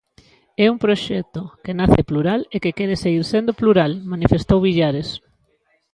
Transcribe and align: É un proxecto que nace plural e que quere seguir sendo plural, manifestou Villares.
É 0.63 0.65
un 0.73 0.77
proxecto 0.85 1.41
que 1.63 1.77
nace 1.79 2.01
plural 2.09 2.41
e 2.55 2.57
que 2.63 2.75
quere 2.77 2.95
seguir 3.03 3.23
sendo 3.31 3.57
plural, 3.61 3.91
manifestou 4.13 4.59
Villares. 4.65 5.09